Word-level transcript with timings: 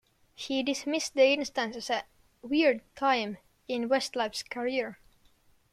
He 0.33 0.63
dismissed 0.63 1.13
the 1.13 1.27
instance 1.27 1.75
as 1.75 1.91
a 1.91 2.05
"weird 2.41 2.81
time" 2.95 3.37
in 3.67 3.87
Westlife's 3.87 4.41
career. 4.41 4.99